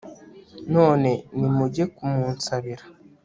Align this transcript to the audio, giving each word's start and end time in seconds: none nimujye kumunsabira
none 0.73 1.11
nimujye 1.37 1.83
kumunsabira 1.95 2.83